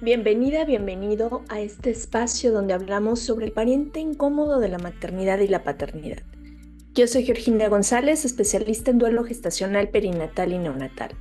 [0.00, 5.48] Bienvenida, bienvenido a este espacio donde hablamos sobre el pariente incómodo de la maternidad y
[5.48, 6.22] la paternidad.
[6.94, 11.16] Yo soy Georgina González, especialista en duelo gestacional, perinatal y neonatal,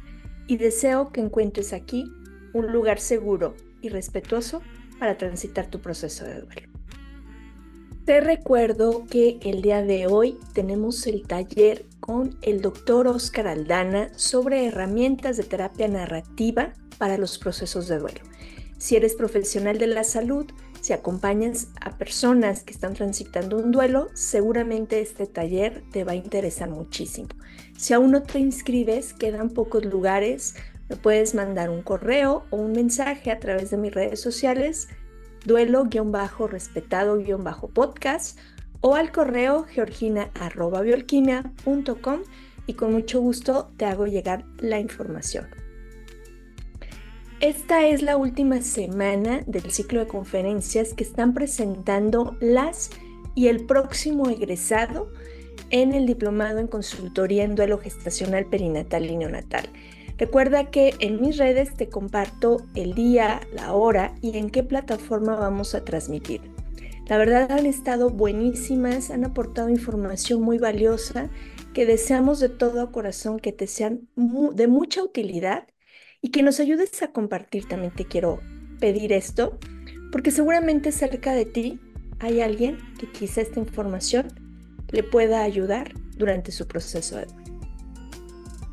[0.45, 2.05] y deseo que encuentres aquí
[2.53, 4.61] un lugar seguro y respetuoso
[4.99, 6.67] para transitar tu proceso de duelo.
[8.05, 14.11] Te recuerdo que el día de hoy tenemos el taller con el doctor Oscar Aldana
[14.15, 18.21] sobre herramientas de terapia narrativa para los procesos de duelo.
[18.77, 20.45] Si eres profesional de la salud,
[20.81, 26.15] si acompañas a personas que están transitando un duelo, seguramente este taller te va a
[26.15, 27.29] interesar muchísimo.
[27.77, 30.53] Si aún no te inscribes, quedan pocos lugares,
[30.89, 34.87] me puedes mandar un correo o un mensaje a través de mis redes sociales,
[35.45, 38.39] duelo-respetado-podcast
[38.81, 42.19] o al correo georgina.bioalquimia.com
[42.67, 45.66] y con mucho gusto te hago llegar la información.
[47.39, 52.89] Esta es la última semana del ciclo de conferencias que están presentando las
[53.35, 55.11] y el próximo egresado
[55.69, 59.69] en el diplomado en consultoría en duelo gestacional perinatal y neonatal.
[60.17, 65.35] Recuerda que en mis redes te comparto el día, la hora y en qué plataforma
[65.35, 66.41] vamos a transmitir.
[67.05, 71.29] La verdad han estado buenísimas, han aportado información muy valiosa
[71.75, 75.67] que deseamos de todo corazón que te sean de mucha utilidad
[76.21, 77.67] y que nos ayudes a compartir.
[77.67, 78.39] También te quiero
[78.79, 79.57] pedir esto,
[80.11, 81.79] porque seguramente cerca de ti
[82.19, 84.27] hay alguien que quizá esta información
[84.91, 87.27] le pueda ayudar durante su proceso de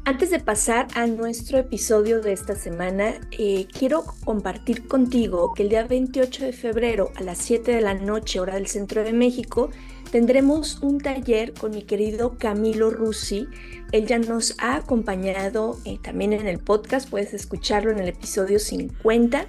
[0.05, 5.69] Antes de pasar a nuestro episodio de esta semana, eh, quiero compartir contigo que el
[5.70, 9.70] día 28 de febrero a las 7 de la noche, hora del centro de México,
[10.15, 13.48] tendremos un taller con mi querido Camilo Rusi.
[13.91, 18.61] Él ya nos ha acompañado eh, también en el podcast, puedes escucharlo en el episodio
[18.61, 19.48] 50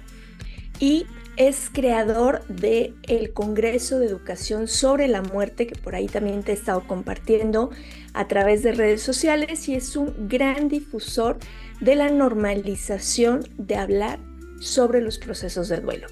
[0.80, 6.42] y es creador del el Congreso de Educación sobre la Muerte, que por ahí también
[6.42, 7.70] te he estado compartiendo
[8.12, 11.38] a través de redes sociales y es un gran difusor
[11.80, 14.18] de la normalización de hablar
[14.58, 16.08] sobre los procesos de duelo.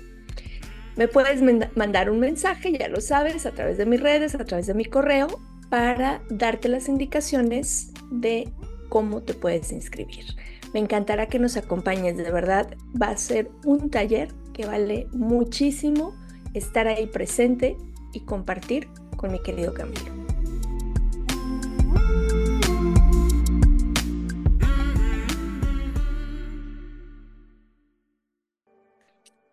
[0.96, 1.42] Me puedes
[1.74, 4.84] mandar un mensaje, ya lo sabes, a través de mis redes, a través de mi
[4.84, 5.26] correo,
[5.68, 8.52] para darte las indicaciones de
[8.88, 10.24] cómo te puedes inscribir.
[10.72, 16.14] Me encantará que nos acompañes, de verdad, va a ser un taller que vale muchísimo
[16.52, 17.76] estar ahí presente
[18.12, 20.23] y compartir con mi querido Camilo.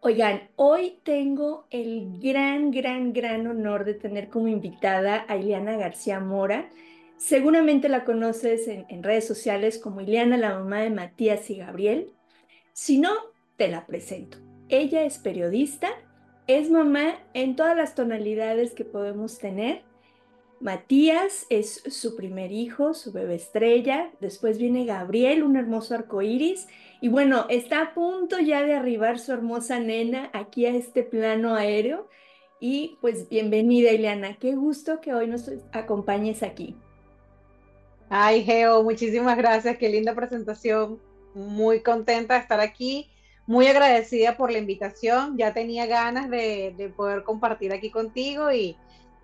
[0.04, 6.20] Oigan, hoy tengo el gran, gran, gran honor de tener como invitada a Ileana García
[6.20, 6.72] Mora.
[7.18, 12.10] Seguramente la conoces en, redes sociales como Ileana, la mamá de Matías y Gabriel.
[12.74, 13.12] Si no,
[13.58, 14.40] te la presento.
[14.70, 15.90] Ella es periodista,
[16.48, 19.84] es mamá en todas las tonalidades que podemos tener.
[20.60, 24.10] Matías es su primer hijo, su bebé estrella.
[24.20, 26.68] Después viene Gabriel, un hermoso arco iris
[27.04, 31.56] y bueno, está a punto ya de arribar su hermosa nena aquí a este plano
[31.56, 32.08] aéreo.
[32.60, 34.38] Y pues bienvenida, Ileana.
[34.38, 36.76] Qué gusto que hoy nos acompañes aquí.
[38.08, 39.78] Ay, Geo, muchísimas gracias.
[39.78, 41.00] Qué linda presentación.
[41.34, 43.10] Muy contenta de estar aquí.
[43.48, 45.40] Muy agradecida por la invitación.
[45.40, 48.78] Ya tenía ganas de, poder compartir aquí contigo y,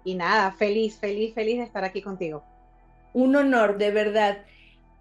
[0.03, 2.44] y nada, feliz, feliz, feliz de estar aquí contigo.
[3.13, 4.39] Un honor, de verdad.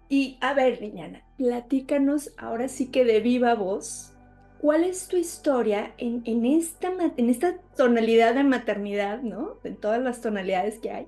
[0.09, 4.13] Y a ver, Liliana, platícanos ahora sí que de viva voz,
[4.59, 9.57] ¿cuál es tu historia en, en, esta, en esta tonalidad de maternidad, ¿no?
[9.63, 11.07] En todas las tonalidades que hay,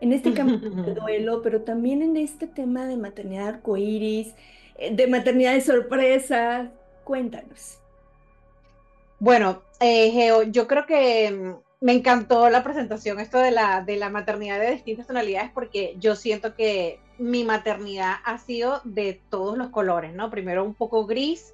[0.00, 4.34] en este camino de duelo, pero también en este tema de maternidad arcoíris,
[4.76, 6.70] eh, de maternidad de sorpresa.
[7.04, 7.78] Cuéntanos.
[9.18, 13.96] Bueno, eh, Geo, yo creo que mm, me encantó la presentación, esto de la, de
[13.96, 19.56] la maternidad de distintas tonalidades, porque yo siento que mi maternidad ha sido de todos
[19.56, 20.30] los colores, ¿no?
[20.30, 21.52] Primero un poco gris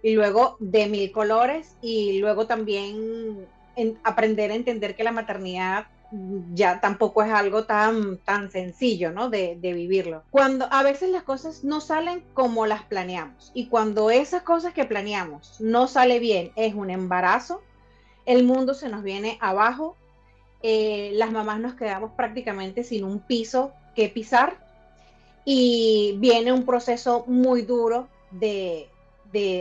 [0.00, 3.44] y luego de mil colores y luego también
[4.04, 5.86] aprender a entender que la maternidad
[6.54, 9.28] ya tampoco es algo tan, tan sencillo, ¿no?
[9.28, 10.22] De, de, vivirlo.
[10.30, 14.84] Cuando a veces las cosas no salen como las planeamos y cuando esas cosas que
[14.84, 17.60] planeamos no sale bien, es un embarazo,
[18.24, 19.96] el mundo se nos viene abajo,
[20.62, 24.67] eh, las mamás nos quedamos prácticamente sin un piso que pisar
[25.50, 28.90] y viene un proceso muy duro de,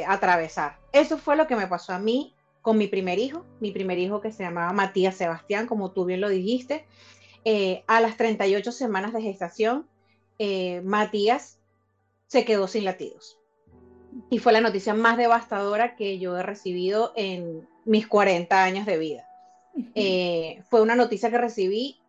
[0.06, 0.76] atravesar.
[0.92, 4.20] Eso fue lo que me pasó a mí con mi primer hijo, mi primer hijo
[4.20, 6.86] que se llamaba Matías Sebastián, como tú bien lo dijiste.
[7.46, 9.88] Eh, a las 38 semanas de gestación,
[10.40, 11.58] eh, Matías
[12.26, 13.40] se quedó sin latidos.
[14.30, 18.98] y fue la noticia más devastadora que yo he recibido en mis 40 años de
[18.98, 19.30] vida.
[19.96, 22.02] Eh, fue una noticia que recibí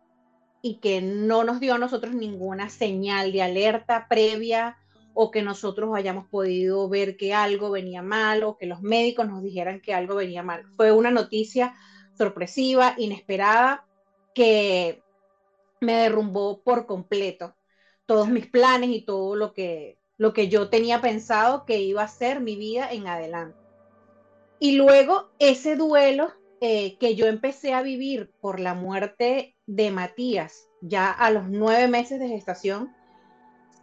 [0.61, 4.77] y que no nos dio a nosotros ninguna señal de alerta previa
[5.13, 9.41] o que nosotros hayamos podido ver que algo venía mal o que los médicos nos
[9.43, 10.65] dijeran que algo venía mal.
[10.77, 11.75] Fue una noticia
[12.17, 13.85] sorpresiva, inesperada,
[14.33, 15.01] que
[15.81, 17.55] me derrumbó por completo
[18.05, 22.07] todos mis planes y todo lo que, lo que yo tenía pensado que iba a
[22.07, 23.57] ser mi vida en adelante.
[24.59, 30.67] Y luego ese duelo eh, que yo empecé a vivir por la muerte de Matías,
[30.81, 32.93] ya a los nueve meses de gestación,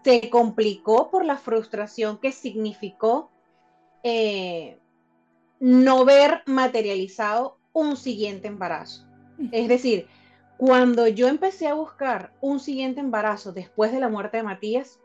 [0.05, 3.31] se complicó por la frustración que significó
[4.03, 4.79] eh,
[5.59, 9.07] no ver materializado un siguiente embarazo.
[9.53, 10.07] Es decir,
[10.59, 15.01] cuando yo empecé a buscar un siguiente embarazo después de la muerte de Matías,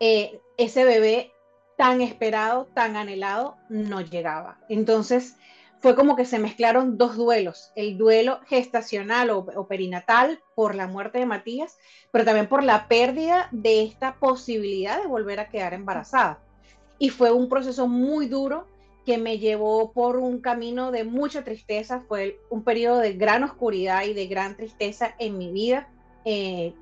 [0.00, 1.32] eh, ese bebé
[1.76, 4.60] tan esperado, tan anhelado, no llegaba.
[4.68, 5.36] Entonces,
[5.80, 11.18] fue como que se mezclaron dos duelos, el duelo gestacional o, perinatal por la muerte
[11.18, 11.78] de Matías,
[12.12, 16.38] pero también por la pérdida de esta posibilidad de volver a quedar embarazada.
[16.98, 18.66] Y fue un proceso muy duro
[19.06, 24.04] que me llevó por un camino de mucha tristeza, fue un periodo de gran oscuridad
[24.04, 25.88] y de gran tristeza en mi vida,
[26.26, 26.74] eh,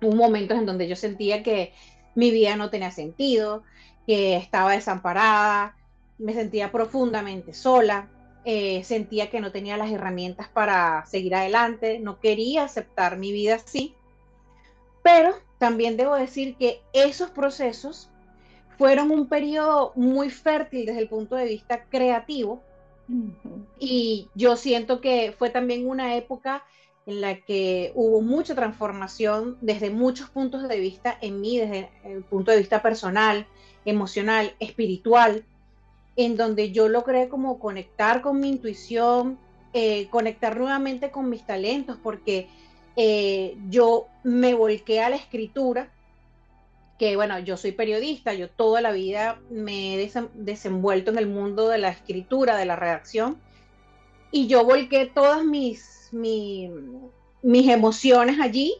[0.00, 1.74] un momento en donde yo sentía que
[2.14, 3.64] mi vida no tenía sentido,
[4.06, 5.76] que estaba desamparada,
[6.18, 8.08] me sentía profundamente sola,
[8.44, 13.56] eh, sentía que no tenía las herramientas para seguir adelante, no quería aceptar mi vida
[13.56, 13.94] así,
[15.02, 18.10] pero también debo decir que esos procesos
[18.76, 22.62] fueron un periodo muy fértil desde el punto de vista creativo.
[23.78, 26.64] Y yo siento que fue también una época
[27.06, 32.24] en la que hubo mucha transformación desde muchos puntos de vista en mí, desde el
[32.24, 33.46] punto de vista personal,
[33.84, 35.44] emocional, espiritual,
[36.16, 39.38] en donde yo logré como conectar con mi intuición,
[39.72, 42.48] eh, conectar nuevamente con mis talentos, porque
[42.96, 45.90] eh, yo me volqué a la escritura,
[46.98, 51.68] que bueno, yo soy periodista, yo toda la vida me he desenvuelto en el mundo
[51.68, 53.36] de la escritura, de la redacción,
[54.30, 56.70] y yo volqué todas mis, mis,
[57.42, 58.74] mis emociones allí.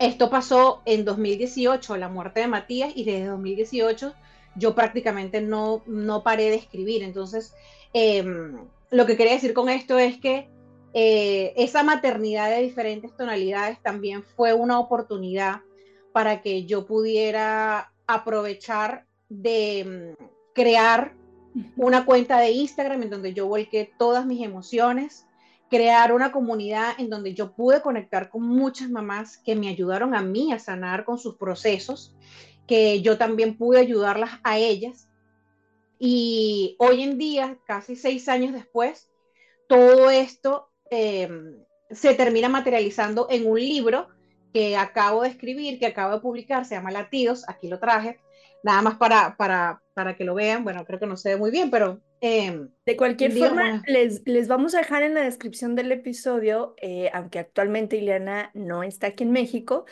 [0.00, 4.12] Esto pasó en 2018, la muerte de Matías, y desde 2018
[4.56, 7.02] yo prácticamente no, no paré de escribir.
[7.02, 7.54] Entonces,
[7.92, 8.56] em,
[8.90, 10.48] lo que quería decir con esto es que
[10.92, 15.62] eh, esa maternidad de diferentes tonalidades también fue una oportunidad
[16.12, 20.14] para que yo pudiera aprovechar de em,
[20.54, 21.14] crear
[21.76, 25.26] una cuenta de Instagram en donde yo volqué todas mis emociones,
[25.70, 30.22] crear una comunidad en donde yo pude conectar con muchas mamás que me ayudaron a
[30.22, 32.14] mí a sanar con sus procesos
[32.66, 35.08] que yo también pude ayudarlas a ellas.
[35.98, 39.10] Y hoy en día, casi seis años después,
[39.68, 41.28] todo esto eh,
[41.90, 44.08] se termina materializando en un libro
[44.52, 48.20] que acabo de escribir, que acabo de publicar, se llama Latidos, aquí lo traje,
[48.62, 51.50] nada más para, para, para que lo vean, bueno, creo que no se ve muy
[51.50, 52.00] bien, pero...
[52.20, 57.10] Eh, de cualquier forma, les, les, vamos a dejar en la descripción del episodio, eh,
[57.12, 59.84] aunque actualmente Ileana no está aquí en México,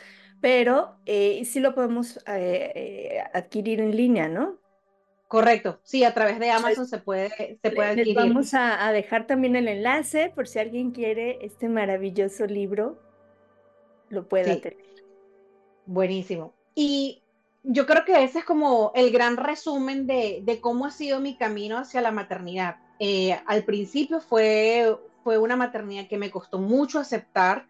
[0.43, 4.57] pero eh, sí lo podemos eh, eh, adquirir en línea, ¿no?
[5.29, 8.07] Correcto, sí, a través de Amazon se puede, se puede adquirir.
[8.07, 12.99] Les vamos a, dejar también el enlace por si alguien quiere este maravilloso libro,
[14.09, 14.75] lo pueda tener.
[15.85, 16.53] Buenísimo.
[16.75, 17.23] Y
[17.63, 21.37] yo creo que ese es como el gran resumen de, de cómo ha sido mi
[21.37, 22.79] camino hacia la maternidad.
[23.45, 27.65] al principio fue, fue una maternidad que me costó mucho aceptar,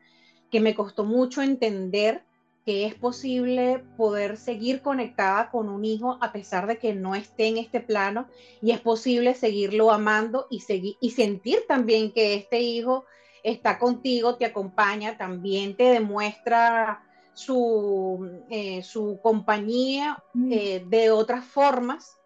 [0.49, 2.23] que me costó mucho entender
[2.65, 7.47] que es posible poder seguir conectada con un hijo a pesar de que no esté
[7.47, 8.27] en este plano
[8.61, 13.05] y es posible seguirlo amando y, seguir, y sentir también que este hijo
[13.43, 17.03] está contigo, te acompaña, también te demuestra
[17.33, 20.51] su, eh, su compañía mm.
[20.51, 22.17] eh, de otras formas.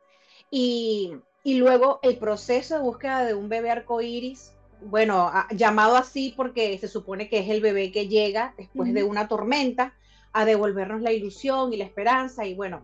[0.51, 1.13] Y,
[1.43, 6.87] y, luego el proceso de búsqueda de un bebé arcoíris, bueno, llamado así porque se
[6.87, 9.93] supone que es el bebé que llega después de una tormenta,
[10.37, 12.45] a devolvernos la ilusión y la esperanza.
[12.45, 12.81] Y bueno,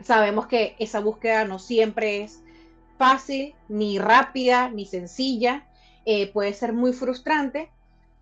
[0.00, 2.44] sabemos que esa búsqueda no siempre es
[2.96, 5.66] fácil, ni rápida, ni sencilla,
[6.04, 7.70] eh, puede ser muy frustrante,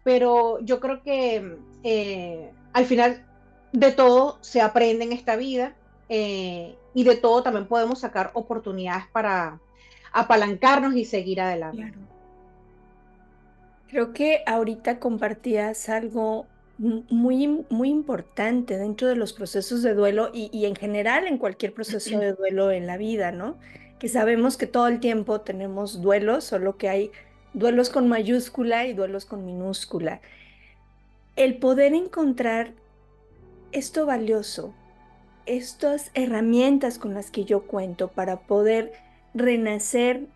[0.03, 3.23] pero yo creo que eh, al final
[3.73, 5.75] de todo se aprende en esta vida
[6.09, 9.61] eh, y de todo también podemos sacar oportunidades para
[10.11, 11.93] apalancarnos y seguir adelante.
[13.89, 16.47] Creo que ahorita compartías algo
[16.79, 21.73] muy, muy importante dentro de los procesos de duelo y, y, en general en cualquier
[21.75, 23.57] proceso de duelo en la vida, ¿no?
[23.99, 27.11] Que sabemos que todo el tiempo tenemos duelos, solo que hay
[27.55, 30.21] duelos con mayúscula y duelos con minúscula.
[31.37, 32.73] El poder encontrar
[33.73, 34.75] esto valioso,
[35.47, 38.93] estas herramientas con las que yo cuento para poder
[39.35, 40.27] renacer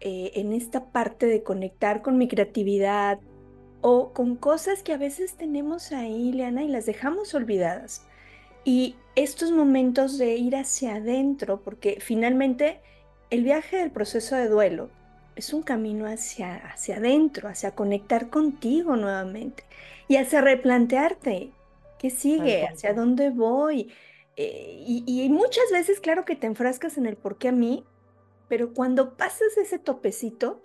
[0.00, 3.18] eh, en esta parte de conectar con mi creatividad
[3.82, 8.06] o con cosas que a veces tenemos ahí, Leana, y las dejamos olvidadas.
[8.64, 12.80] Y estos momentos de ir hacia adentro, porque finalmente
[13.30, 14.88] el viaje del proceso de duelo
[15.34, 19.64] es un camino hacia, hacia adentro, hacia conectar contigo nuevamente
[20.06, 21.50] y hacia replantearte
[21.98, 23.92] qué sigue, hacia dónde voy.
[24.36, 27.84] Eh, y, y, muchas veces, claro que te enfrascas en el por qué a mí,
[28.48, 30.62] pero cuando pasas ese topecito,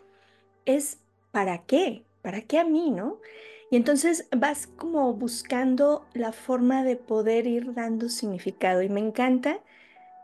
[0.65, 0.99] es
[1.31, 2.06] ¿para qué?
[2.27, 3.21] ¿Para qué a mí, no?
[3.71, 8.81] Y entonces vas como buscando la forma de poder ir dando significado.
[8.81, 9.61] Y me encanta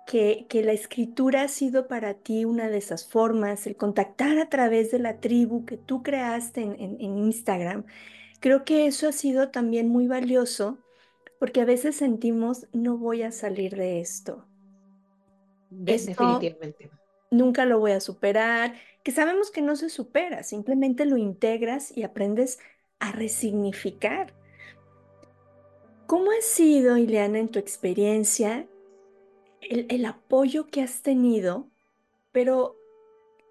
[0.05, 4.49] que, que, la escritura ha sido para ti una de esas formas, el contactar a
[4.49, 7.85] través de la tribu que tú creaste en, en, en Instagram.
[8.41, 10.79] Creo que eso ha sido también muy valioso
[11.39, 14.45] porque a veces sentimos, no voy a salir de esto.
[15.69, 16.91] Definitivamente
[17.33, 22.03] nunca lo voy a superar, que sabemos que no se supera, simplemente lo integras y
[22.03, 22.59] aprendes
[22.99, 24.33] a resignificar.
[26.07, 28.67] ¿Cómo ha sido, Ileana, en tu experiencia,
[29.61, 31.69] el, el, apoyo que has tenido?
[32.31, 32.77] Pero,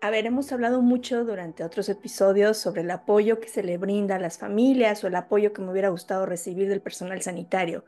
[0.01, 4.17] a ver, hemos hablado mucho durante otros episodios sobre el apoyo que se le brinda
[4.17, 7.85] a las familias o el apoyo que me hubiera gustado recibir del personal sanitario.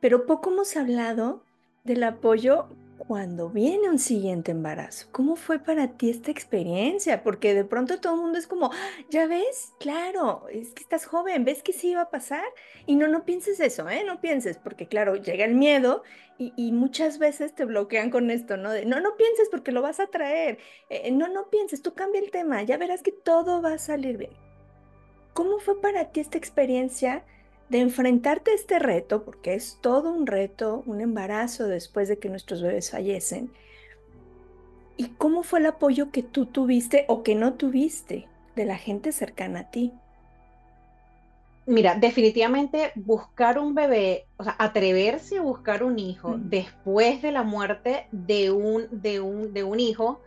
[0.00, 1.44] Pero poco hemos hablado
[1.84, 2.68] del apoyo
[2.98, 5.08] cuando viene un siguiente embarazo.
[5.12, 7.22] ¿Cómo fue para ti esta experiencia?
[7.22, 8.70] Porque de pronto todo el mundo es como,
[9.10, 12.44] ya ves, claro, es que estás joven, ves que sí iba a pasar.
[12.86, 14.04] Y no, no pienses eso, ¿eh?
[14.04, 16.02] No pienses, porque claro, llega el miedo
[16.38, 18.72] y, muchas veces te bloquean con esto, ¿no?
[18.72, 20.58] De, no, no pienses porque lo vas a traer.
[20.88, 24.16] Eh, no, no pienses, tú cambia el tema, ya verás que todo va a salir
[24.16, 24.32] bien.
[25.32, 27.24] ¿Cómo fue para ti esta experiencia?
[27.68, 32.28] De enfrentarte a este reto, porque es todo un reto, un embarazo después de que
[32.28, 33.50] nuestros bebés fallecen.
[34.96, 39.12] ¿Y cómo fue el apoyo que tú tuviste o que no tuviste de la gente
[39.12, 39.92] cercana a ti?
[41.66, 47.42] Mira, definitivamente buscar un bebé, o sea, atreverse a buscar un hijo después de la
[47.42, 50.20] muerte de un, de un, de un hijo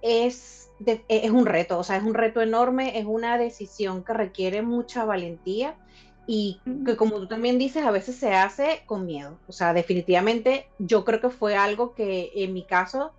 [0.00, 0.70] es,
[1.08, 5.04] es un reto, o sea, es un reto enorme, es una decisión que requiere mucha
[5.04, 5.76] valentía
[6.32, 9.36] y que como tú también dices, a veces se hace con miedo.
[9.48, 13.10] O sea, definitivamente yo creo que fue algo que en mi caso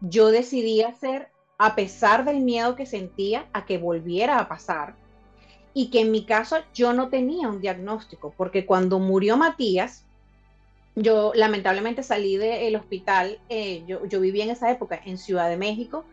[0.00, 4.94] yo decidí hacer a pesar del miedo que sentía a que volviera a pasar.
[5.74, 10.04] Y que en mi caso yo no tenía un diagnóstico, porque cuando murió Matías,
[10.94, 15.56] yo lamentablemente salí del hospital, eh, yo, yo vivía en esa época en Ciudad de
[15.56, 16.04] México,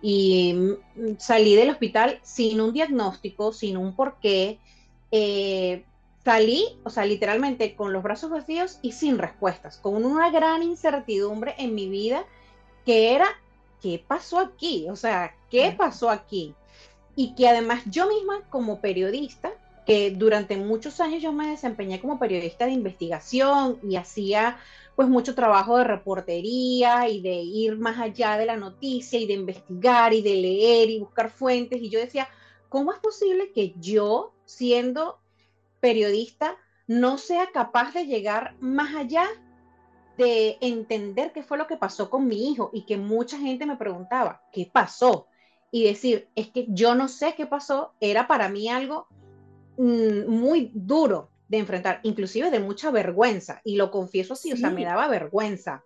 [0.00, 4.58] y mm, salí del hospital sin un diagnóstico, sin un porqué.
[5.10, 5.84] Eh,
[6.26, 11.54] salí, o sea, literalmente con los brazos vacíos y sin respuestas, con una gran incertidumbre
[11.56, 12.24] en mi vida
[12.84, 13.28] que era,
[13.80, 14.88] ¿qué pasó aquí?
[14.90, 16.52] O sea, ¿qué pasó aquí?
[17.14, 19.52] Y que además yo misma como periodista,
[19.86, 24.58] que durante muchos años yo me desempeñé como periodista de investigación y hacía
[24.96, 29.34] pues mucho trabajo de reportería y de ir más allá de la noticia y de
[29.34, 31.80] investigar y de leer y buscar fuentes.
[31.80, 32.28] Y yo decía,
[32.68, 35.20] ¿cómo es posible que yo, siendo
[35.86, 39.24] periodista no sea capaz de llegar más allá
[40.18, 43.76] de entender qué fue lo que pasó con mi hijo y que mucha gente me
[43.76, 45.28] preguntaba, ¿qué pasó?
[45.70, 49.06] Y decir, es que yo no sé qué pasó, era para mí algo
[49.76, 54.70] mm, muy duro de enfrentar, inclusive de mucha vergüenza, y lo confieso así, o sea,
[54.70, 55.84] me daba vergüenza.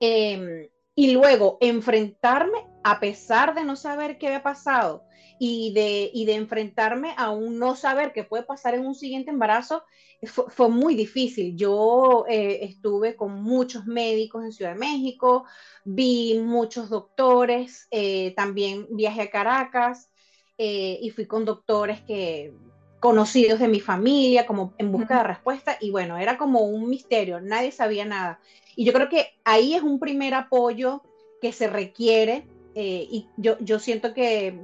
[0.00, 5.04] Em, y luego enfrentarme a pesar de no saber qué había pasado
[5.42, 9.30] y de, y de enfrentarme a un no saber qué puede pasar en un siguiente
[9.30, 9.84] embarazo,
[10.26, 11.56] fue, muy difícil.
[11.56, 15.46] Yo eh, estuve con muchos médicos en Ciudad de México,
[15.82, 20.10] vi muchos doctores, eh, también viajé a Caracas
[20.58, 22.52] eh, y fui con doctores que
[23.00, 27.40] conocidos de mi familia, como en busca de respuesta, y bueno, era como un misterio,
[27.40, 28.40] nadie sabía nada.
[28.76, 31.02] Y yo creo que ahí es un primer apoyo
[31.40, 34.54] que se requiere, y yo, yo siento que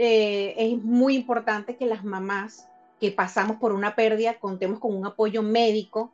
[0.00, 2.68] eh, es muy importante que las mamás
[3.00, 6.12] que pasamos por una pérdida contemos con un apoyo médico,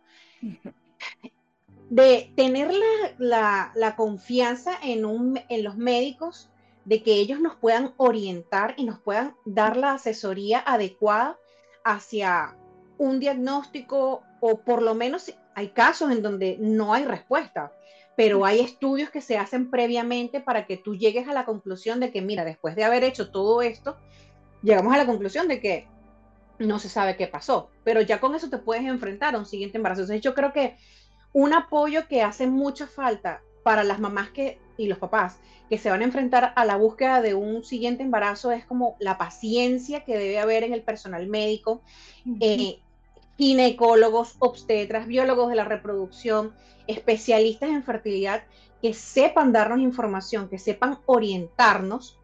[1.90, 2.72] de tener
[3.18, 6.48] la, confianza en, un, en los médicos,
[6.86, 11.38] de que ellos nos puedan orientar y nos puedan dar la asesoría adecuada
[11.84, 12.56] hacia
[12.96, 17.70] un diagnóstico o por lo menos hay casos en donde no hay respuesta,
[18.16, 22.10] pero hay estudios que se hacen previamente para que tú llegues a la conclusión de
[22.10, 23.96] que, mira, después de haber hecho todo esto,
[24.62, 25.88] llegamos a la conclusión de que
[26.58, 29.78] no se sabe qué pasó, pero ya con eso te puedes enfrentar a un siguiente
[29.78, 30.02] embarazo.
[30.02, 30.76] Entonces yo creo que
[31.32, 35.90] un apoyo que hace mucha falta para las mamás que, y los papás que se
[35.90, 40.16] van a enfrentar a la búsqueda de un siguiente embarazo es como la paciencia que
[40.16, 41.82] debe haber en el personal médico,
[42.40, 42.80] eh,
[43.36, 46.54] ginecólogos, obstetras, biólogos de la reproducción,
[46.86, 48.44] especialistas en fertilidad
[48.82, 52.18] que sepan darnos información, que sepan orientarnos,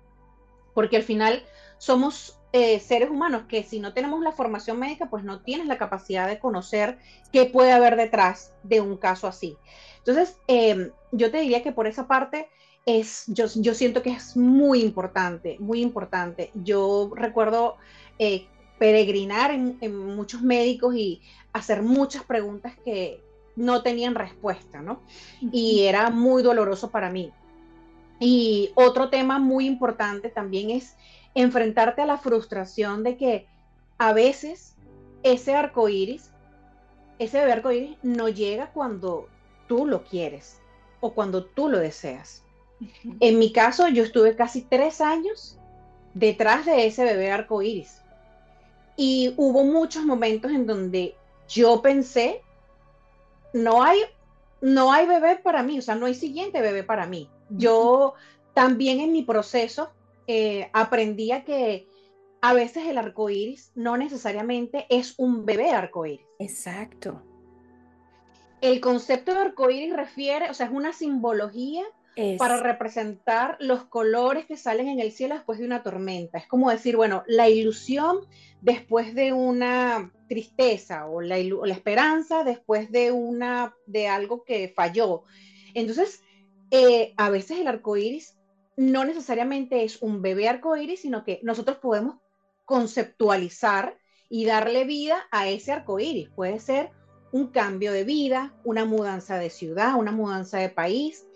[0.74, 1.42] porque al final
[1.78, 5.78] somos eh, seres humanos que si no tenemos la formación médica, pues no tienes la
[5.78, 6.98] capacidad de conocer
[7.32, 9.56] qué puede haber detrás de un caso así.
[9.98, 12.48] Entonces, em, yo te diría que por esa parte
[12.86, 16.50] es, yo, yo siento que es muy importante, muy importante.
[16.54, 17.76] Yo recuerdo
[18.18, 18.48] eh,
[18.80, 21.20] peregrinar en, muchos médicos y
[21.52, 23.22] hacer muchas preguntas que
[23.54, 25.02] no tenían respuesta, ¿no?
[25.52, 27.30] Y era muy doloroso para mí.
[28.18, 30.96] Y otro tema muy importante también es
[31.34, 33.46] enfrentarte a la frustración de que
[33.98, 34.76] a veces
[35.24, 36.30] ese arco iris,
[37.18, 39.28] ese bebé arco iris no llega cuando
[39.68, 40.58] tú lo quieres
[41.00, 42.44] o cuando tú lo deseas.
[43.20, 45.58] En mi caso, yo estuve casi tres años
[46.14, 48.00] detrás de ese bebé arco iris.
[49.00, 51.16] Y hubo muchos momentos en donde
[51.48, 52.42] yo pensé,
[53.54, 53.98] no hay,
[54.60, 57.30] no hay bebé para mí, o sea, no hay siguiente bebé para mí.
[57.48, 58.12] Yo
[58.52, 59.90] también en mi proceso
[60.26, 61.88] eh, aprendía que
[62.42, 66.26] a veces el arco iris no necesariamente es un bebé arco iris.
[66.38, 67.22] Exacto
[68.60, 71.84] el concepto de arcoíris refiere, o sea, es una simbología
[72.38, 76.38] para representar los colores que salen en el cielo después de una tormenta.
[76.38, 78.20] Es como decir, bueno, la ilusión
[78.60, 85.24] después de una tristeza o la, esperanza después de una de algo que falló.
[85.74, 86.22] Entonces,
[86.70, 88.36] eh, a veces el arcoíris
[88.76, 92.16] no necesariamente es un bebé arcoíris, sino que nosotros podemos
[92.64, 93.96] conceptualizar
[94.28, 96.28] y darle vida a ese arcoíris.
[96.30, 96.90] Puede ser
[97.32, 101.26] un cambio de vida, una mudanza de ciudad, una mudanza de país,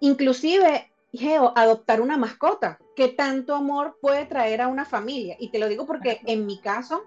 [0.00, 2.78] inclusive, Geo, adoptar una mascota.
[2.96, 5.36] ¿Qué tanto amor puede traer a una familia?
[5.38, 7.02] Y te lo digo porque en mi caso,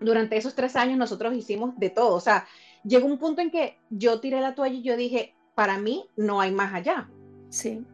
[0.00, 2.14] durante esos tres años nosotros hicimos de todo.
[2.14, 2.46] O sea,
[2.84, 6.40] llegó un punto en que yo tiré la toalla y yo dije, para mí no
[6.40, 7.08] hay más allá.
[7.50, 7.84] Sí.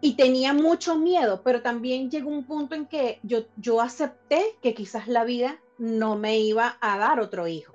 [0.00, 4.74] Y tenía mucho miedo, pero también llegó un punto en que yo, yo acepté que
[4.74, 7.74] quizás la vida no me iba a dar otro hijo.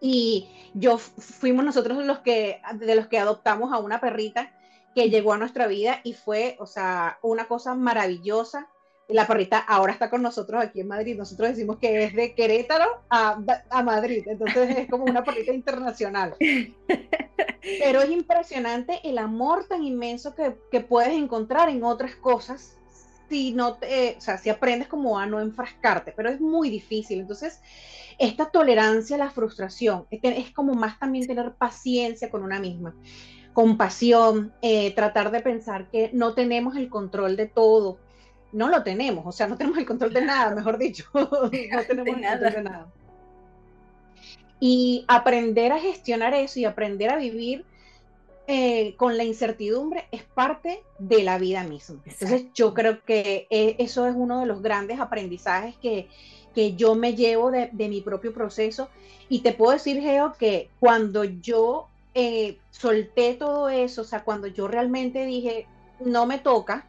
[0.00, 4.55] Y yo fuimos nosotros los que, de los que adoptamos a una perrita
[4.96, 8.70] que llegó a nuestra vida y fue, o sea, una cosa maravillosa.
[9.08, 11.18] La perrita ahora está con nosotros aquí en Madrid.
[11.18, 16.34] Nosotros decimos que es de Querétaro a, a Madrid, entonces es como una perrita internacional.
[16.38, 22.78] Pero es impresionante el amor tan inmenso que, que puedes encontrar en otras cosas
[23.28, 27.20] si no te, o sea, si aprendes como a no enfrascarte, pero es muy difícil.
[27.20, 27.60] Entonces,
[28.18, 32.94] esta tolerancia a la frustración es, como más también tener paciencia con una misma,
[33.56, 37.96] compasión, eh, tratar de pensar que no tenemos el control de todo.
[38.52, 41.72] No lo tenemos, o sea, no tenemos el control de nada, mejor dicho, no tenemos
[41.72, 42.86] el control de nada.
[44.60, 47.64] Y aprender a gestionar eso y aprender a vivir
[48.46, 52.02] eh, con la incertidumbre es parte de la vida misma.
[52.04, 56.10] Entonces yo creo que eh, eso es uno de los grandes aprendizajes que,
[56.54, 58.90] que yo me llevo de, mi propio proceso.
[59.30, 61.88] Y te puedo decir, Geo, que cuando yo
[62.18, 65.66] eh, solté todo eso, o sea, cuando yo realmente dije,
[66.00, 66.86] no me toca,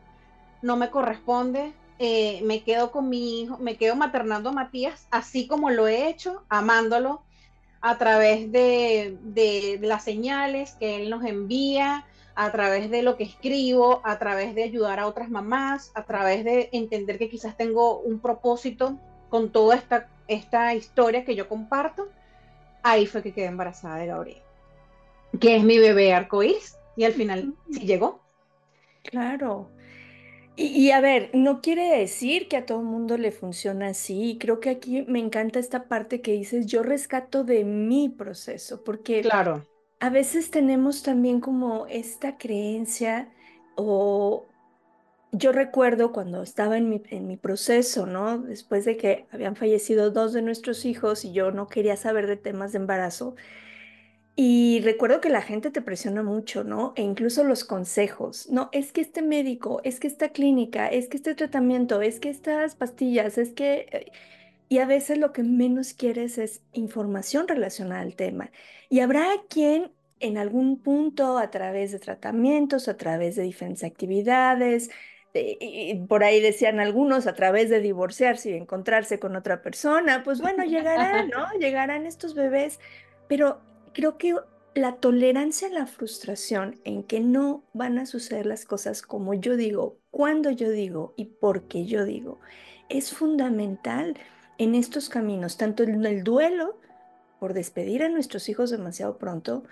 [0.61, 5.45] no me corresponde, eh, me quedo con mi hijo, me quedo maternando a Matías, así
[5.45, 7.23] como lo he hecho, amándolo
[7.81, 13.99] a través de, las señales que él nos envía, a través de lo que escribo,
[14.05, 18.19] a través de ayudar a otras mamás, a través de entender que quizás tengo un
[18.19, 22.07] propósito con toda esta, esta historia que yo comparto,
[22.81, 24.41] ahí fue que quedé embarazada de Gabriel,
[25.39, 28.21] que es mi bebé arcoíris, y al final sí llegó.
[29.03, 29.69] Claro.
[30.59, 34.37] Y, a ver, no quiere decir que a todo el mundo le funciona así.
[34.39, 39.21] Creo que aquí me encanta esta parte que dices, yo rescato de mi proceso, porque
[39.21, 39.67] claro.
[39.99, 43.29] a veces tenemos también como esta creencia
[43.75, 44.47] o
[45.31, 48.39] yo recuerdo cuando estaba en mi, en mi proceso, ¿no?
[48.39, 52.37] Después de que habían fallecido dos de nuestros hijos y yo no quería saber de
[52.37, 53.35] temas de embarazo.
[54.39, 56.93] Y recuerdo que la gente te presiona mucho, ¿no?
[56.95, 58.47] E incluso los consejos.
[58.51, 62.29] No, es que este médico, es que esta clínica, es que este tratamiento, es que
[62.29, 63.87] estas pastillas, es que...
[63.91, 64.11] Eh,
[64.69, 68.51] y a veces lo que menos quieres es información relacionada al tema.
[68.89, 74.91] Y habrá quien en algún punto, a través de tratamientos, a través de diferentes actividades,
[75.33, 80.41] y por ahí decían algunos, a través de divorciarse y encontrarse con otra persona, pues
[80.41, 81.47] bueno, llegarán, ¿no?
[81.59, 82.79] Llegarán estos bebés,
[83.27, 83.61] pero
[83.97, 84.35] creo que
[84.75, 89.57] la tolerancia a la frustración en que no van a suceder las cosas como yo
[89.57, 92.39] digo, cuando yo digo y porque yo digo,
[92.89, 94.15] es fundamental
[94.59, 96.77] en estos caminos, tanto en el duelo
[97.39, 99.63] por despedir a nuestros hijos demasiado pronto,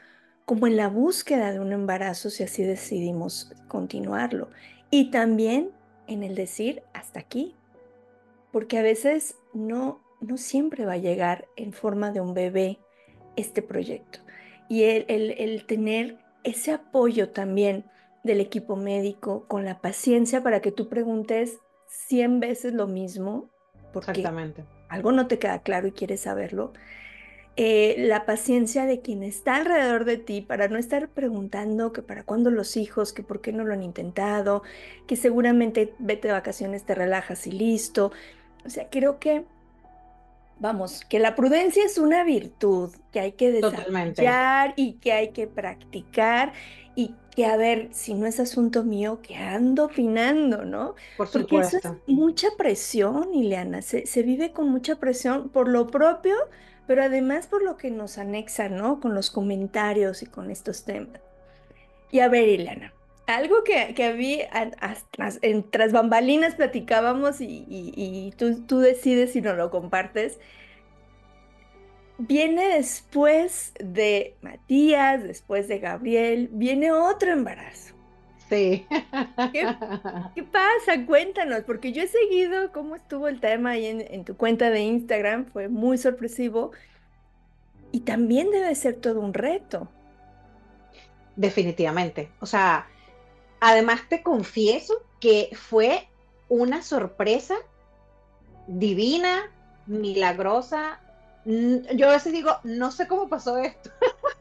[0.46, 4.50] como en la búsqueda de un embarazo si así decidimos continuarlo.
[4.90, 5.70] Y también
[6.08, 7.54] en el decir hasta aquí,
[8.52, 12.80] porque a veces no, no siempre va a llegar en forma de un bebé
[13.36, 14.20] este proyecto.
[14.68, 17.86] Y el, el tener ese apoyo también
[18.24, 21.60] del equipo médico con la paciencia para que tú preguntes
[22.08, 23.50] 100 veces lo mismo,
[23.94, 24.66] porque Exactamente.
[24.90, 26.74] algo no te queda claro y quieres saberlo.
[27.58, 32.24] Eh, la paciencia de quien está alrededor de ti para no estar preguntando que para
[32.24, 34.62] cuándo los hijos, que por qué no lo han intentado,
[35.08, 38.12] que seguramente vete de vacaciones, te relajas y listo.
[38.66, 39.46] O sea, creo que,
[40.60, 45.48] vamos, que la prudencia es una virtud que hay que desarrollar y que hay que
[45.48, 46.54] practicar
[46.96, 50.96] y que, a ver, si no es asunto mío, que ando opinando, ¿no?
[51.18, 51.48] Por supuesto.
[51.50, 56.36] Porque eso es mucha presión, Ileana, se, se vive con mucha presión por lo propio
[56.88, 59.00] pero además por lo que nos anexa, ¿no?
[59.00, 61.22] Con los comentarios y con estos temas.
[62.12, 62.94] Y a ver, Ileana,
[63.28, 64.42] algo que, que vi
[65.42, 70.40] en tras bambalinas platicábamos y, tú, tú, decides si no lo compartes.
[72.18, 77.94] Viene después de Matías, después de Gabriel, viene otro embarazo.
[78.48, 78.86] Sí.
[79.52, 79.68] ¿Qué,
[80.36, 81.06] ¿Qué, pasa?
[81.06, 84.82] Cuéntanos, porque yo he seguido cómo estuvo el tema ahí en, en, tu cuenta de
[84.82, 86.72] Instagram, fue muy sorpresivo
[87.92, 89.90] y también debe ser todo un reto.
[91.36, 92.30] Definitivamente.
[92.40, 92.88] O sea,
[93.60, 96.08] además te confieso que fue
[96.50, 97.56] una sorpresa
[98.68, 99.52] divina,
[99.88, 101.02] milagrosa.
[101.46, 103.92] Yo a veces digo, no sé cómo pasó esto.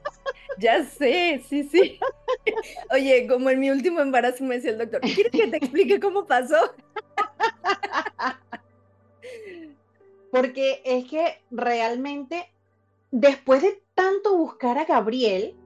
[0.57, 1.99] Ya sé, sí, sí.
[2.93, 6.27] Oye, como en mi último embarazo me decía el doctor, ¿quieres que te explique cómo
[6.27, 6.75] pasó?
[10.31, 12.49] Porque es que realmente,
[13.11, 15.57] después de tanto buscar a Gabriel,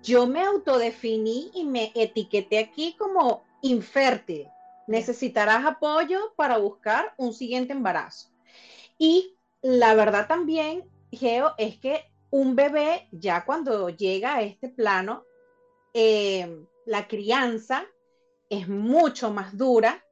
[0.00, 4.48] yo me autodefiní y me etiqueté aquí como infértil.
[4.86, 8.28] Necesitarás apoyo para buscar un siguiente embarazo.
[8.98, 15.24] Y la verdad también, Geo, es que un bebé ya cuando llega a este plano,
[15.94, 17.84] eh, la crianza
[18.48, 20.04] es mucho más dura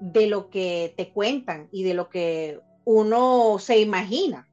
[0.00, 4.48] de lo que te cuentan y de lo que uno se imagina.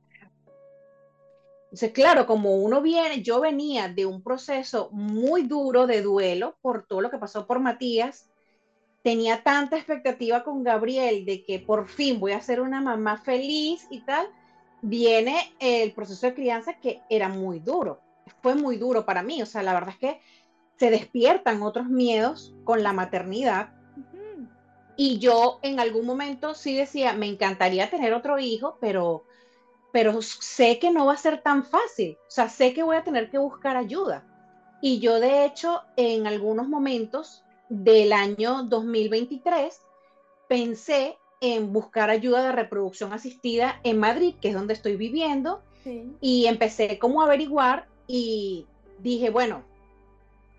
[1.72, 6.86] Entonces, claro, como uno viene, yo venía de un proceso muy duro de duelo por
[6.86, 8.30] todo lo que pasó por Matías,
[9.04, 13.88] tenía tanta expectativa con Gabriel de que por fin voy a ser una mamá feliz
[13.90, 14.28] y tal,
[14.82, 18.02] viene el proceso de crianza que era muy duro.
[18.42, 19.42] Fue muy duro para mí.
[19.42, 20.20] O sea, la verdad es que
[20.78, 23.70] se despiertan otros miedos con la maternidad.
[24.98, 29.24] Y yo en algún momento sí decía, me encantaría tener otro hijo, pero,
[29.92, 32.18] pero sé que no va a ser tan fácil.
[32.28, 34.24] O sea, sé que voy a tener que buscar ayuda.
[34.82, 39.82] Y yo de hecho en algunos momentos del año 2023
[40.48, 45.62] pensé en buscar ayuda de reproducción asistida en Madrid, que es donde estoy viviendo,
[46.22, 48.68] y empecé como a averiguar y
[49.00, 49.64] dije, bueno,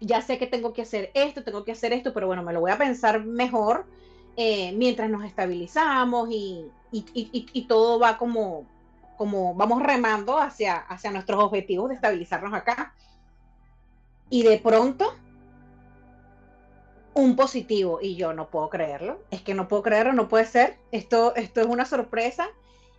[0.01, 2.61] ya sé que tengo que hacer esto, tengo que hacer esto, pero bueno, me lo
[2.61, 3.87] voy a pensar mejor
[4.37, 8.67] eh, mientras nos estabilizamos y, y, todo va como,
[9.17, 12.95] como vamos remando hacia, hacia nuestros objetivos de estabilizarnos acá.
[14.31, 15.15] Y de pronto
[17.15, 20.79] un positivo y yo no puedo creerlo, es que no puedo creerlo, no puede ser,
[20.93, 22.49] esto, esto es una sorpresa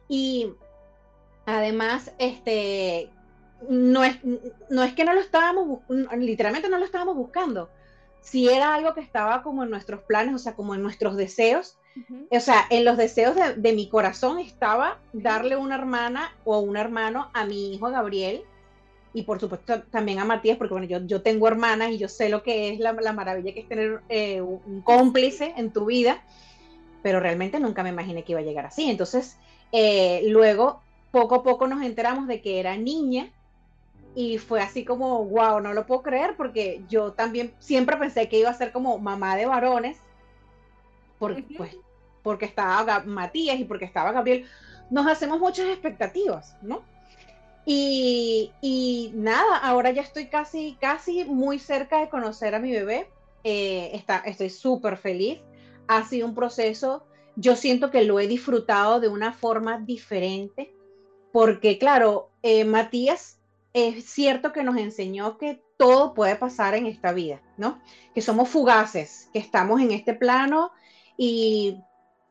[0.08, 0.54] y
[1.46, 3.10] además, este,
[3.68, 4.20] no es,
[4.70, 5.80] no es que no lo estábamos,
[6.18, 7.70] literalmente no lo estábamos buscando,
[8.22, 11.78] si era algo que estaba como en nuestros planes, o sea, como en nuestros deseos,
[12.30, 16.78] o sea, en los deseos de, de mi corazón estaba darle una hermana o un
[16.78, 18.44] hermano a mi hijo Gabriel,
[19.14, 22.30] y por supuesto también a Matías, porque bueno, yo, yo tengo hermanas y yo sé
[22.30, 26.24] lo que es la, la maravilla que es tener eh, un cómplice en tu vida,
[27.04, 28.90] pero realmente nunca me imaginé que iba a llegar así.
[28.90, 29.38] Entonces,
[29.72, 33.30] eh, luego, poco a poco nos enteramos de que era niña
[34.16, 38.40] y fue así como, wow, no lo puedo creer, porque yo también siempre pensé que
[38.40, 39.98] iba a ser como mamá de varones,
[41.24, 41.78] porque, pues,
[42.22, 44.46] porque estaba Matías y porque estaba Gabriel,
[44.90, 46.84] nos hacemos muchas expectativas, ¿no?
[47.66, 53.08] Y, nada, ahora ya estoy casi, casi muy cerca de conocer a mi bebé.
[53.46, 55.40] Eh, está, estoy súper feliz.
[55.88, 57.06] Ha sido un proceso,
[57.38, 60.74] yo siento que lo he disfrutado de una forma diferente,
[61.32, 63.40] porque claro, eh, Matías
[63.72, 67.82] es cierto que nos enseñó que todo puede pasar en esta vida, ¿no?
[68.14, 70.72] Que somos fugaces, que estamos en este plano
[71.18, 71.78] y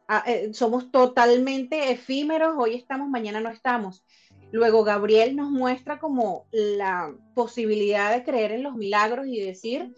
[0.09, 4.05] ah, eh, somos totalmente efímeros, hoy estamos, mañana no estamos.
[4.51, 9.95] Luego Gabriel nos muestra como la posibilidad de creer en los milagros y decir,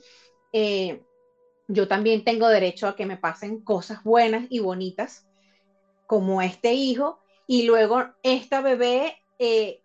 [0.53, 1.03] eh,
[1.67, 5.27] yo también tengo derecho a que me pasen cosas buenas y bonitas
[6.07, 7.19] como este hijo.
[7.47, 9.81] Y luego esta bebé eh,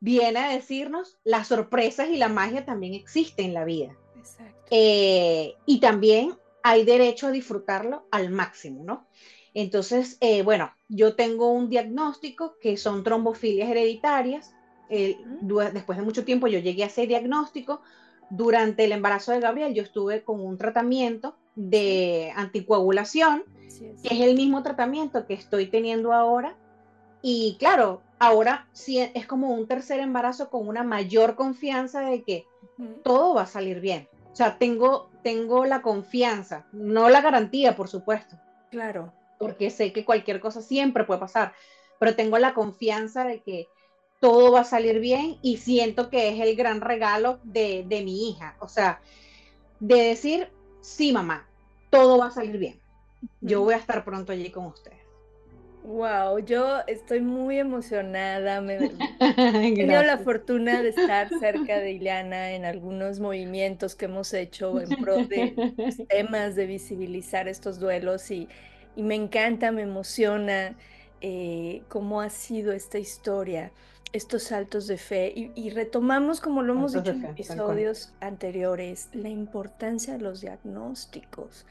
[0.00, 3.96] viene a decirnos las sorpresas y la magia también existen en la vida.
[4.70, 6.34] Eh, y también
[6.66, 9.06] hay derecho a disfrutarlo al máximo, ¿no?
[9.54, 14.52] Entonces, eh, bueno, yo tengo un diagnóstico que son trombofilias hereditarias.
[14.88, 17.82] después de mucho tiempo yo llegué a ese diagnóstico.
[18.30, 23.44] Durante el embarazo de Gabriel yo estuve con un tratamiento de anticoagulación,
[24.02, 26.56] que es el mismo tratamiento que estoy teniendo ahora.
[27.22, 32.44] Y claro, ahora sí es como un tercer embarazo con una mayor confianza de que
[33.04, 34.08] todo va a salir bien.
[34.36, 38.36] O sea, tengo, tengo la confianza, no la garantía, por supuesto.
[38.70, 39.10] Claro.
[39.38, 41.54] Porque sé que cualquier cosa siempre puede pasar,
[41.98, 43.66] pero tengo la confianza de que
[44.20, 48.28] todo va a salir bien y siento que es el gran regalo de, de mi
[48.28, 48.58] hija.
[48.60, 49.00] O sea,
[49.80, 50.50] de decir,
[50.82, 51.48] sí, mamá,
[51.88, 52.78] todo va a salir bien.
[53.40, 54.95] Yo voy a estar pronto allí con ustedes.
[55.86, 58.60] Wow, yo estoy muy emocionada.
[58.60, 58.74] Me,
[59.20, 64.80] he tenido la fortuna de estar cerca de Ileana en algunos movimientos que hemos hecho
[64.80, 65.54] en pro de
[66.08, 68.48] temas de visibilizar estos duelos y,
[68.96, 70.74] me encanta, me emociona
[71.20, 73.70] eh, cómo ha sido esta historia,
[74.12, 79.28] estos saltos de fe y, y retomamos, como lo hemos dicho en episodios anteriores, la
[79.28, 81.66] importancia de los diagnósticos.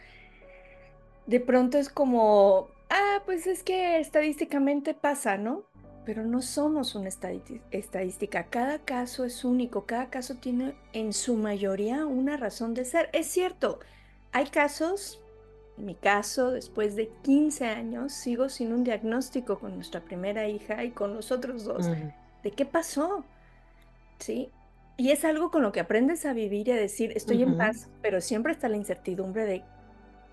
[1.25, 5.63] De pronto es como ah, pues es que estadísticamente pasa, ¿no?
[6.05, 8.45] Pero no somos una estadística.
[8.45, 13.09] Cada caso es único, cada caso tiene en su mayoría una razón de ser.
[13.11, 13.79] Es cierto,
[14.31, 15.21] hay casos,
[15.77, 20.83] en mi caso, después de 15 años, sigo sin un diagnóstico con nuestra primera hija
[20.83, 21.87] y con los otros dos.
[22.43, 23.25] ¿De qué pasó?
[24.19, 24.51] ¿Sí?
[24.97, 27.89] Y es algo con lo que aprendes a vivir y a decir, estoy en paz,
[28.01, 29.63] pero siempre está la incertidumbre de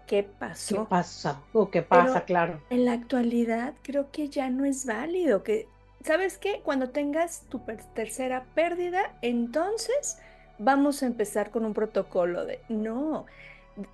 [0.06, 0.84] qué pasó.
[0.84, 1.40] ¿Qué pasa?
[1.52, 2.60] O qué pasa, claro.
[2.70, 5.68] En la actualidad creo que ya no es válido que,
[6.04, 6.60] ¿sabes qué?
[6.64, 7.60] Cuando tengas tu
[7.94, 10.18] tercera pérdida, entonces
[10.58, 13.26] vamos a empezar con un protocolo de, no,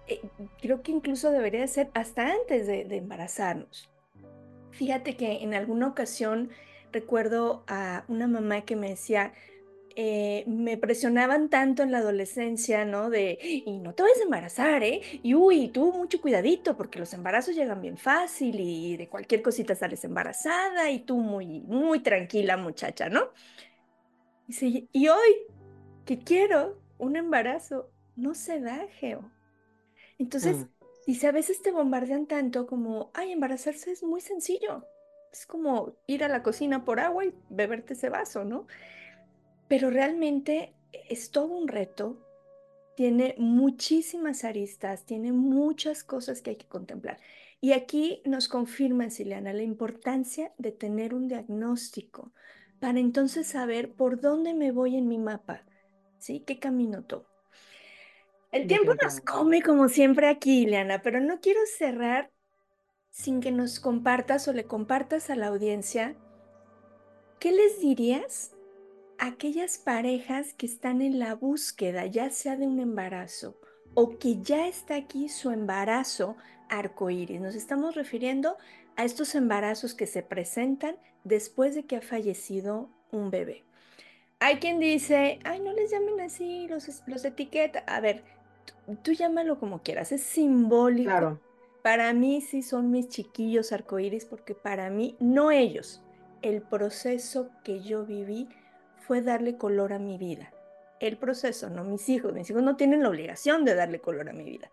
[0.06, 0.20] eh,
[0.60, 3.90] creo que incluso debería ser hasta antes de, de embarazarnos.
[4.72, 6.50] Fíjate que en alguna ocasión
[6.92, 9.32] recuerdo a una mamá que me decía,
[10.00, 13.10] eh, me presionaban tanto en la adolescencia, ¿no?
[13.10, 15.00] De, y no te vayas a embarazar, ¿eh?
[15.24, 19.74] Y uy, tú mucho cuidadito, porque los embarazos llegan bien fácil y de cualquier cosita
[19.74, 23.30] sales embarazada y tú muy, muy tranquila, muchacha, ¿no?
[24.46, 25.34] Y, y hoy
[26.04, 29.28] que quiero un embarazo, no se da, Geo.
[30.16, 30.68] Entonces, mm.
[31.08, 34.86] dice, a veces te bombardean tanto como, ay, embarazarse es muy sencillo.
[35.32, 38.68] Es como ir a la cocina por agua y beberte ese vaso, ¿no?
[39.68, 40.74] Pero realmente
[41.08, 42.24] es todo un reto,
[42.96, 47.18] tiene muchísimas aristas, tiene muchas cosas que hay que contemplar.
[47.60, 52.32] Y aquí nos confirma, Sileana, la importancia de tener un diagnóstico
[52.80, 55.64] para entonces saber por dónde me voy en mi mapa,
[56.18, 56.40] ¿sí?
[56.40, 57.26] ¿Qué camino tomo?
[58.50, 62.30] El tiempo nos come como siempre aquí, Ileana, pero no quiero cerrar
[63.10, 66.16] sin que nos compartas o le compartas a la audiencia,
[67.40, 68.56] ¿qué les dirías
[69.18, 73.58] aquellas parejas que están en la búsqueda, ya sea de un embarazo
[73.94, 76.36] o que ya está aquí su embarazo
[76.68, 77.40] arcoíris.
[77.40, 78.56] Nos estamos refiriendo
[78.96, 83.64] a estos embarazos que se presentan después de que ha fallecido un bebé.
[84.40, 87.80] Hay quien dice, ay, no les llamen así, los, los etiqueta.
[87.86, 88.22] A ver,
[89.02, 91.10] tú, llámalo como quieras, es simbólico.
[91.10, 91.40] Claro.
[91.82, 96.02] Para mí sí son mis chiquillos arcoíris porque para mí, no ellos,
[96.42, 98.48] el proceso que yo viví
[99.08, 100.52] fue darle color a mi vida.
[101.00, 102.32] El proceso, no mis hijos.
[102.34, 104.70] Mis hijos no tienen la obligación de darle color a mi vida.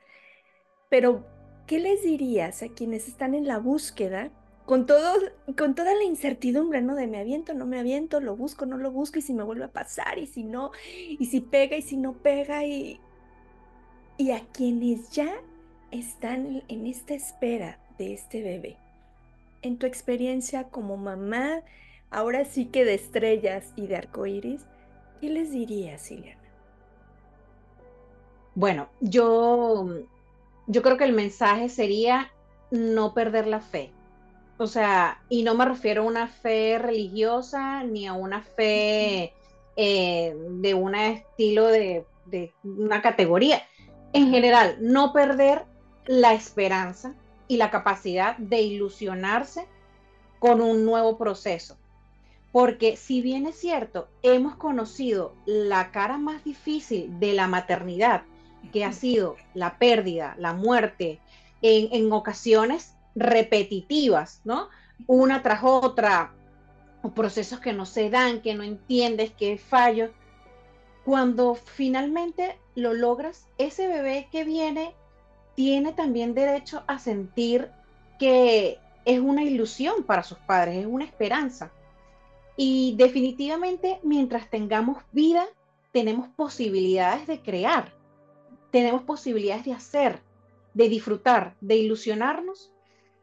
[0.90, 1.26] Pero,
[1.66, 4.30] ¿qué les dirías a quienes están en la búsqueda
[4.66, 5.14] con, todo,
[5.58, 6.96] con toda la incertidumbre, ¿no?
[6.96, 9.66] De me aviento, no me aviento, lo busco, no lo busco, y si me vuelve
[9.66, 10.72] a pasar, y si no,
[11.08, 13.00] y si pega, y si no pega, y,
[14.18, 15.32] y a quienes ya
[15.92, 18.78] están en esta espera de este bebé.
[19.62, 21.62] en tu experiencia como mamá,
[22.12, 24.66] ahora sí que de estrellas y de arcoíris,
[25.22, 26.42] ¿qué les dirías, Ileana?
[28.56, 29.88] Bueno, yo,
[30.68, 32.32] yo creo que el mensaje sería
[32.72, 33.92] no perder la fe.
[34.58, 39.34] O sea, y no me refiero a una fe religiosa ni a una fe
[39.76, 43.62] eh, de un estilo de, de una categoría.
[44.14, 45.66] En general, no perder
[46.06, 47.16] la esperanza
[47.50, 49.68] y la capacidad de ilusionarse
[50.40, 51.78] con un nuevo proceso.
[52.56, 58.24] Porque si bien es cierto, hemos conocido la cara más difícil de la maternidad,
[58.72, 61.20] que ha sido la pérdida, la muerte,
[61.62, 64.70] en, ocasiones repetitivas, ¿no?
[65.06, 66.34] Una tras otra,
[67.14, 70.14] procesos que no se dan, que no entiendes, que fallo.
[71.04, 74.96] Cuando finalmente lo logras, ese bebé que viene
[75.56, 77.70] tiene también derecho a sentir
[78.18, 81.70] que es una ilusión para sus padres, es una esperanza.
[82.58, 85.46] Y definitivamente, mientras tengamos vida,
[85.92, 87.94] tenemos posibilidades de crear,
[88.72, 90.22] tenemos posibilidades de hacer,
[90.74, 92.74] de disfrutar, de ilusionarnos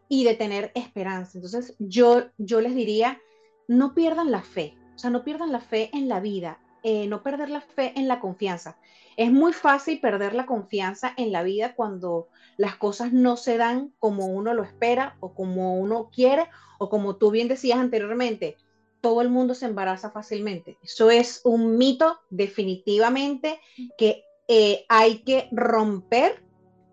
[0.09, 1.39] y de tener esperanza.
[1.39, 3.21] Entonces, yo, yo les diría,
[3.69, 7.23] no pierdan la fe, o sea, no pierdan la fe en la vida, eh, no
[7.23, 8.77] perder la fe en la confianza.
[9.17, 13.93] Es muy fácil perder la confianza en la vida cuando las cosas no se dan
[13.99, 18.57] como uno lo espera o como uno quiere o como tú bien decías anteriormente,
[19.03, 20.79] todo el mundo se embaraza fácilmente.
[20.83, 23.61] Eso es un mito definitivamente
[23.99, 26.43] que eh, hay que romper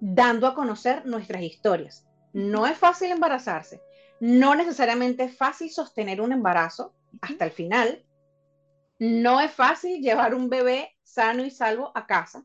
[0.01, 2.05] dando a conocer nuestras historias.
[2.33, 3.81] No es fácil embarazarse,
[4.19, 8.03] no necesariamente es fácil sostener un embarazo hasta el final,
[8.97, 12.43] no es fácil llevar un bebé sano y salvo a casa,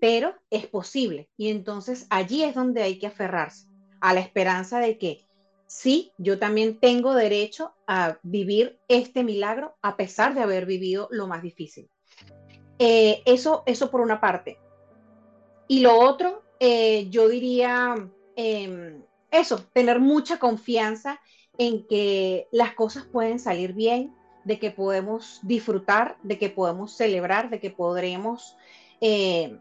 [0.00, 1.30] pero es posible.
[1.36, 3.68] Y entonces allí es donde hay que aferrarse
[4.00, 5.25] a la esperanza de que
[5.66, 11.26] sí, yo también tengo derecho a vivir este milagro a pesar de haber vivido lo
[11.26, 11.88] más difícil.
[12.78, 14.58] Eh, eso, eso por una parte.
[15.68, 17.94] Y lo otro eh, yo diría
[18.36, 21.20] em, eso, tener mucha confianza
[21.58, 27.50] en que las cosas pueden salir bien, de que podemos disfrutar, de que podemos celebrar,
[27.50, 28.56] de que podremos
[29.00, 29.58] eh,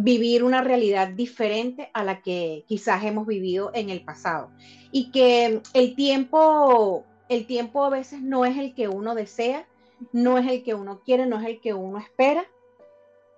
[0.00, 4.50] vivir una realidad diferente a la que quizás hemos vivido en el pasado.
[4.92, 9.66] Y que el tiempo, el tiempo a veces no es el que uno desea,
[10.12, 12.46] no es el que uno quiere, no es el que uno espera,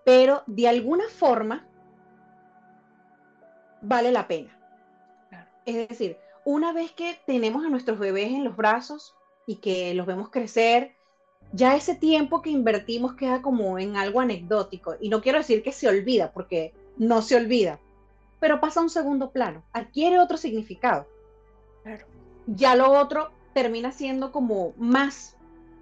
[0.05, 1.66] pero de alguna forma
[3.81, 4.55] vale la pena.
[5.64, 9.14] Es decir, una vez que tenemos a nuestros bebés en los brazos
[9.46, 10.94] y que los vemos crecer,
[11.52, 14.94] ya ese tiempo que invertimos queda como en algo anecdótico.
[15.00, 17.78] Y no quiero decir que se olvida, porque no se olvida,
[18.38, 21.06] pero pasa a un segundo plano, adquiere otro significado.
[22.46, 25.36] Ya lo otro termina siendo como más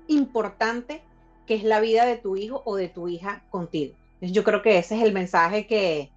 [0.07, 1.03] importante
[1.47, 3.95] que es la vida de tu hijo o de tu hija contigo.
[4.21, 6.11] Yo creo que ese es el mensaje que,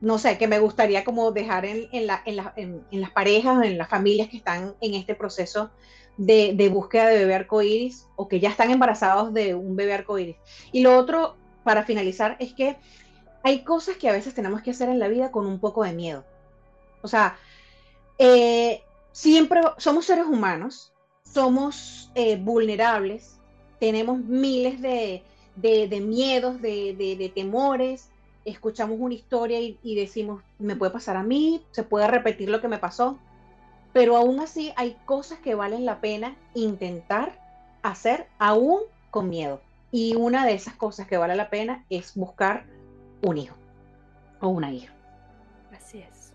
[0.00, 3.76] no sé, que me gustaría como dejar en, en, la, en, en las parejas, en
[3.76, 5.70] las familias que están en este proceso
[6.18, 10.36] de, búsqueda de bebé arcoíris o que ya están embarazados de un bebé arcoíris.
[10.72, 12.76] Y lo otro, para finalizar, es que
[13.42, 15.92] hay cosas que a veces tenemos que hacer en la vida con un poco de
[15.92, 16.24] miedo.
[17.02, 17.38] O sea,
[18.18, 23.38] eh, siempre somos seres humanos, somos eh, vulnerables,
[23.80, 25.22] tenemos miles de,
[25.56, 28.10] de, de miedos, de, de temores,
[28.50, 32.68] escuchamos una historia y, decimos, me puede pasar a mí, se puede repetir lo que
[32.68, 33.18] me pasó,
[33.92, 37.32] pero aún así hay cosas que valen la pena intentar
[37.82, 39.60] hacer aún con miedo.
[39.90, 42.64] Y una de esas cosas que vale la pena es buscar
[43.22, 43.56] un hijo
[44.40, 44.92] o una hija.
[45.74, 46.32] Así es.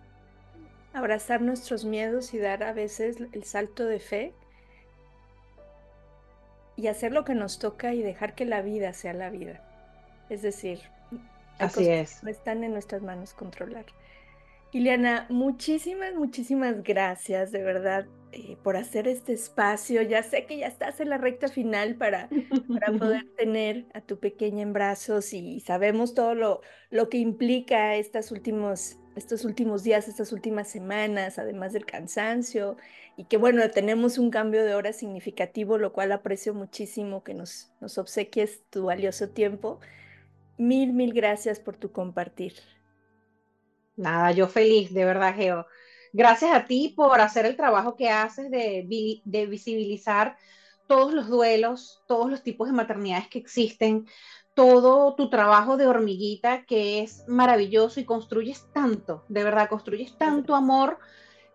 [0.94, 4.34] Abrazar nuestros miedos y dar a veces el salto de fe
[6.76, 9.62] y hacer lo que nos toca y dejar que la vida sea la vida.
[10.30, 10.82] Es decir,
[11.60, 12.24] Así es.
[12.24, 13.86] No están en nuestras manos controlar.
[14.74, 20.02] Ileana, muchísimas, muchísimas gracias de verdad eh, por hacer este espacio.
[20.02, 22.28] Ya sé que ya estás en la recta final para,
[22.74, 27.96] para poder tener a tu pequeña en brazos y sabemos todo lo, lo que implica
[27.96, 32.76] estas últimos, estos últimos días, estas últimas semanas, además del cansancio
[33.16, 37.72] y que bueno, tenemos un cambio de hora significativo, lo cual aprecio muchísimo que nos,
[37.80, 39.80] nos obsequies tu valioso tiempo.
[40.58, 42.54] Mil, mil gracias por tu compartir.
[43.96, 45.66] Nada, yo feliz, de verdad, Geo.
[46.14, 48.86] Gracias a ti por hacer el trabajo que haces de,
[49.24, 50.38] de visibilizar
[50.88, 54.06] todos los duelos, todos los tipos de maternidades que existen,
[54.54, 60.56] todo tu trabajo de hormiguita que es maravilloso y construyes tanto, de verdad, construyes tanto
[60.56, 61.00] amor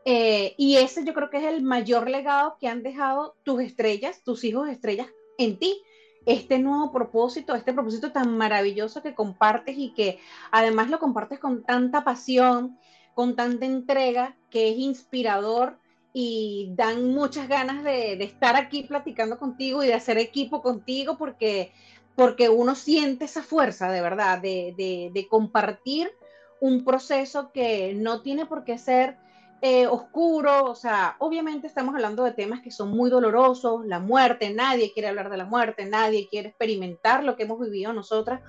[0.04, 4.22] Eh, y ese yo creo que es el mayor legado que han dejado tus estrellas,
[4.24, 5.82] tus hijos estrellas en ti.
[6.28, 10.18] Este nuevo propósito, este propósito tan maravilloso que compartes y que
[10.50, 12.78] además lo compartes con tanta pasión,
[13.14, 15.78] con tanta entrega, que es inspirador
[16.12, 21.72] y dan muchas ganas de, estar aquí platicando contigo y de hacer equipo contigo porque,
[22.14, 24.74] porque uno siente esa fuerza de verdad, de,
[25.10, 26.12] de compartir
[26.60, 29.16] un proceso que no tiene por qué ser
[29.60, 34.52] eh, oscuro, o sea, obviamente estamos hablando de temas que son muy dolorosos, la muerte,
[34.54, 38.40] nadie quiere hablar de la muerte, nadie quiere experimentar lo que hemos vivido nosotras,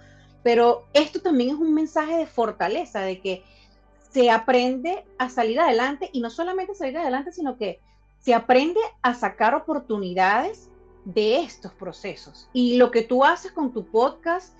[0.43, 3.43] pero esto también es un mensaje de fortaleza, de que
[4.11, 7.79] se aprende a salir adelante y no solamente salir adelante, sino que
[8.19, 10.69] se aprende a sacar oportunidades
[11.05, 12.49] de estos procesos.
[12.53, 14.55] Y lo que tú haces con tu podcast,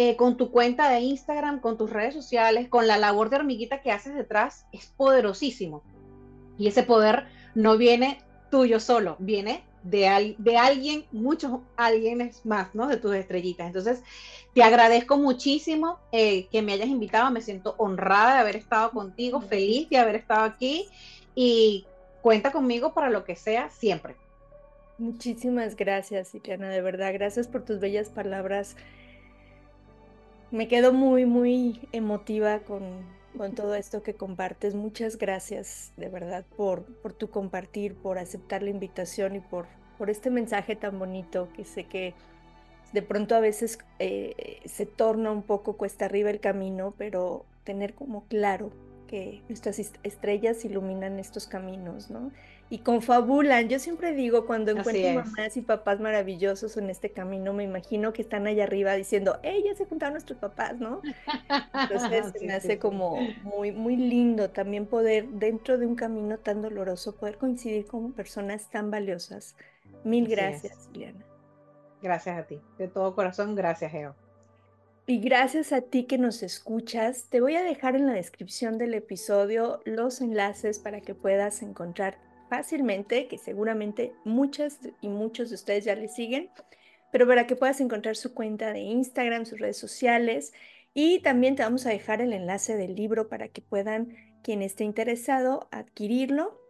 [0.00, 3.82] eh, con tu cuenta de Instagram, con tus redes sociales, con la labor de hormiguita
[3.82, 5.82] que haces detrás, es poderosísimo.
[6.56, 7.26] Y ese poder
[7.56, 12.86] no viene tuyo solo, viene de, de alguien, muchos alguienes más, ¿no?
[12.86, 13.66] De tus estrellitas.
[13.66, 14.04] Entonces,
[14.54, 19.40] te agradezco muchísimo eh, que me hayas invitado, me siento honrada de haber estado contigo,
[19.40, 20.86] feliz de haber estado aquí
[21.34, 21.86] y
[22.22, 24.14] cuenta conmigo para lo que sea siempre.
[24.96, 27.12] Muchísimas gracias, Ileana, de verdad.
[27.12, 28.76] Gracias por tus bellas palabras
[30.50, 33.16] me quedo muy, muy emotiva con,
[33.54, 34.74] todo esto que compartes.
[34.74, 40.10] Muchas gracias, de verdad, por, por tu compartir, por aceptar la invitación y por, por
[40.10, 42.14] este mensaje tan bonito que sé que
[42.92, 47.94] de pronto a veces eh, se torna un poco cuesta arriba el camino, pero tener
[47.94, 48.72] como claro
[49.06, 52.32] que nuestras estrellas iluminan estos caminos, ¿no?
[52.70, 53.68] Y confabulan.
[53.68, 58.22] Yo siempre digo, cuando encuentro mamás y papás maravillosos en este camino, me imagino que
[58.22, 61.00] están allá arriba diciendo, ¡Ey, ya se juntaron nuestros papás, ¿no?
[61.72, 67.16] Entonces me hace como muy, muy lindo también poder, dentro de un camino tan doloroso,
[67.16, 69.56] poder coincidir con personas tan valiosas.
[70.04, 71.24] Mil gracias, Liliana.
[72.02, 74.14] Gracias a ti, de todo corazón, gracias, Geo.
[75.06, 78.92] Y gracias a ti que nos escuchas, te voy a dejar en la descripción del
[78.92, 85.84] episodio los enlaces para que puedas encontrar fácilmente, que seguramente muchas y muchos de ustedes
[85.84, 86.50] ya le siguen,
[87.10, 90.52] pero para que puedas encontrar su cuenta de Instagram, sus redes sociales
[90.94, 94.84] y también te vamos a dejar el enlace del libro para que puedan, quien esté
[94.84, 96.60] interesado, adquirirlo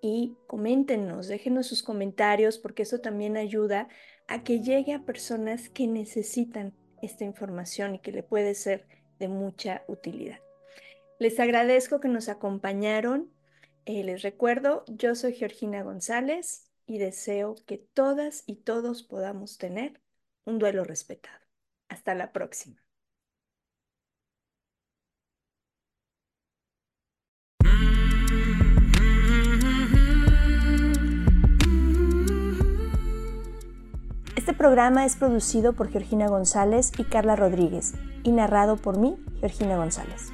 [0.00, 3.88] y coméntenos, déjenos sus comentarios porque eso también ayuda
[4.28, 8.86] a que llegue a personas que necesitan esta información y que le puede ser
[9.18, 10.40] de mucha utilidad.
[11.18, 13.30] Les agradezco que nos acompañaron
[13.86, 20.00] eh, les recuerdo, yo soy Georgina González y deseo que todas y todos podamos tener
[20.44, 21.40] un duelo respetado.
[21.88, 22.84] Hasta la próxima.
[34.36, 39.76] Este programa es producido por Georgina González y Carla Rodríguez y narrado por mí, Georgina
[39.76, 40.33] González.